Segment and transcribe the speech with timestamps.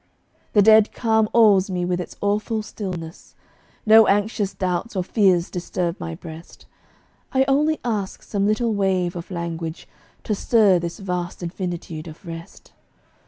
[0.53, 3.35] The dead calm awes me with its awful stillness.
[3.85, 6.65] No anxious doubts or fears disturb my breast;
[7.33, 9.87] I only ask some little wave of language,
[10.23, 12.73] To stir this vast infinitude of rest.